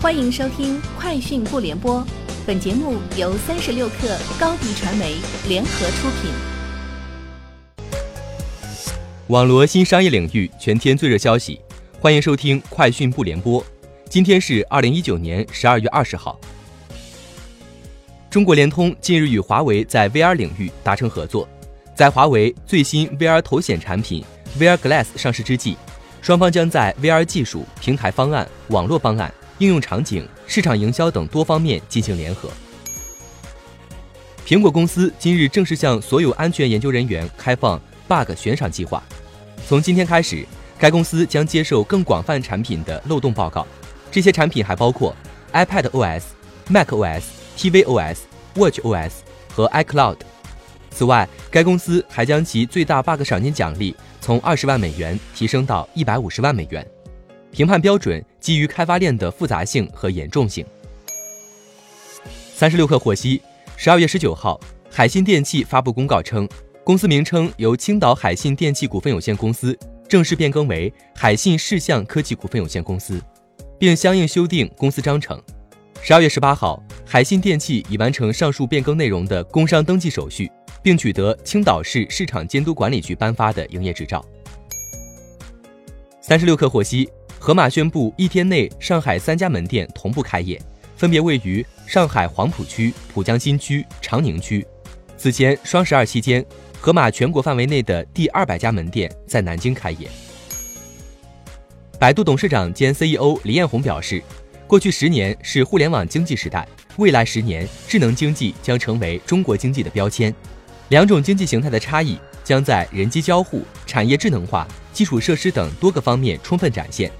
[0.00, 2.00] 欢迎收听《快讯不联播》，
[2.46, 5.16] 本节目由三十六克高低传媒
[5.48, 6.30] 联合出品。
[9.26, 11.60] 网罗新商业领域全天最热消息，
[11.98, 13.60] 欢迎收听《快讯不联播》。
[14.08, 16.38] 今天是二零一九年十二月二十号。
[18.30, 21.48] 中国联通近日与华为在 VR 领域达成合作，
[21.96, 24.24] 在华为最新 VR 头显产品
[24.60, 25.76] VR Glass 上市之际，
[26.22, 29.34] 双方将在 VR 技术、平台方案、网络方案。
[29.58, 32.48] 应用场景、市场营销等多方面进行联合。
[34.46, 37.78] 苹果公司今日正式向所有安全研究人员开放
[38.08, 39.02] bug 悬赏计划。
[39.66, 40.46] 从今天开始，
[40.78, 43.66] 该公司将接受更广泛产品的漏洞报告。
[44.10, 45.14] 这些产品还包括
[45.52, 46.22] iPad OS、
[46.68, 47.22] Mac OS、
[47.58, 48.18] TV OS、
[48.54, 49.12] Watch OS
[49.52, 50.16] 和 iCloud。
[50.90, 56.84] 此外，该公司还将其最大 bug 赏金奖励从二十万美元提升到一百五十万美元。
[57.50, 60.64] 评判标准基于开发链的复杂性和严重性。
[62.54, 63.40] 三十六氪获悉，
[63.76, 66.48] 十二月十九号，海信电器发布公告称，
[66.84, 69.78] 公司名称由青岛海信电器股份有限公司
[70.08, 73.20] 正式变更为海信视像科技股份有限公司，
[73.78, 75.40] 并相应修订公司章程。
[76.02, 80.50] 十二月十八号，海信电器已完成上述变更内容的工商登记手续，
[80.82, 84.24] 并取得青岛市市场监督管理局颁发的营业执照。
[86.20, 87.08] 三十六氪获悉。
[87.48, 90.60] 盒马宣布，一天内上海三家门店同步开业，
[90.98, 94.66] 分别位于上海黄浦区、浦江新区、长宁区。
[95.16, 96.44] 此前双十二期间，
[96.78, 100.10] 盒马全国范围内的第二百家门店在南京开业。
[101.98, 104.22] 百度董事长兼 CEO 李彦宏表示，
[104.66, 110.34] 过去十年是互联网经济时代，未来十年智能经济将成为中国经济的标签。
[110.90, 117.10] 两种经济形态的差异将在人机交互、产业智能化、基础设施等多个方面充分展现。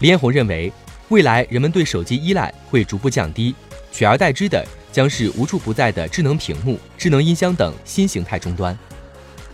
[0.00, 0.72] 李彦宏认为，
[1.08, 3.52] 未来人们对手机依赖会逐步降低，
[3.90, 8.78] 取而代之的将是无处不在的智能屏幕、智能音箱等新形态终端。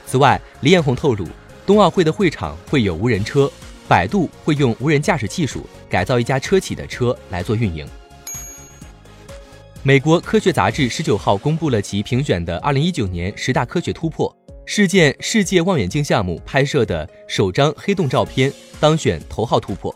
[0.04, 1.26] 此外，李彦宏透露，
[1.64, 3.50] 冬奥会的会场会有无人车，
[3.88, 7.88] 百度会用无人驾驶技术改造一家车企的车来做运营。
[9.82, 14.34] 美国科学杂志十九号公布了其评选的二零一九年十大科学突破，
[14.66, 19.94] 事件世界望远镜项目拍摄的首张黑洞照片当选头号突破。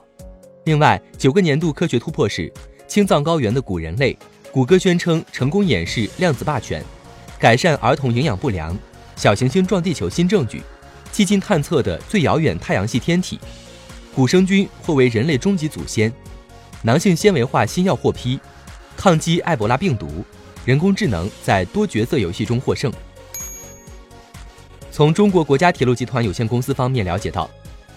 [0.68, 2.52] 另外，九个年度科学突破是：
[2.86, 4.14] 青藏高原的古人类，
[4.52, 6.84] 谷歌宣称成功演示量子霸权，
[7.38, 8.76] 改善儿童营养不良，
[9.16, 10.60] 小行星撞地球新证据，
[11.10, 13.40] 迄今探测的最遥远太阳系天体，
[14.14, 16.12] 古生菌或为人类终极祖先，
[16.82, 18.38] 囊性纤维化新药获批，
[18.94, 20.22] 抗击埃博拉病毒，
[20.66, 22.92] 人工智能在多角色游戏中获胜。
[24.92, 27.48] 从中国国家铁路集团有限公司方面了解到，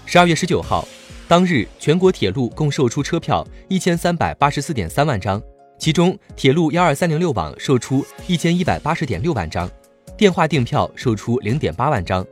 [0.05, 0.87] 十二月十九号。
[1.31, 5.41] 当日，全国铁路共售出车票一千三百八十四点三万张，
[5.79, 9.71] 其中铁路幺二三零六网售出一千一百八十点六万张，
[10.17, 12.27] 电话订票售出零点八万张。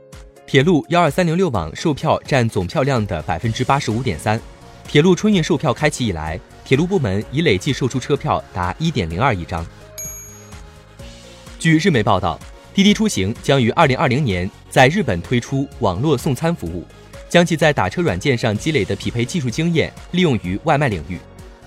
[0.46, 4.38] 铁路幺二三零六网售票占总票量的百分之八十五点三。
[4.86, 9.64] 铁路春运售票开启以来，铁路部门已累计售出车票达一点零二亿张。
[11.58, 12.38] 据日媒报道，
[12.74, 16.84] 滴滴出行将于二零二零年在日本推出网络送餐服务。
[17.30, 21.18] 将其在打车软件上积累的匹配技术经验利用于外卖领域。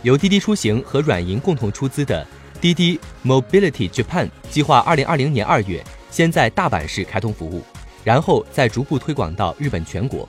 [0.04, 2.28] 由滴滴出行和软银共同出资的
[2.60, 5.82] 滴滴 Mobility Japan 计划，二零二零年二月
[6.12, 7.64] 先在大阪市开通服务，
[8.04, 10.28] 然后再逐步推广到日本全国。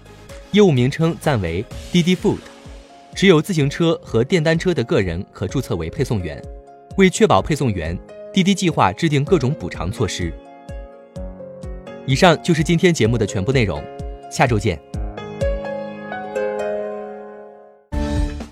[0.53, 2.39] 业务名称暂为滴滴 Food。
[3.17, 6.43] 持有自行车和电单车的个人可注册为配送员。
[6.97, 7.99] 为确保配送员，
[8.33, 10.33] 滴滴计划制定各种补偿措施。
[12.07, 13.83] 以上就是今天节目的全部内容，
[14.31, 15.04] 下周见。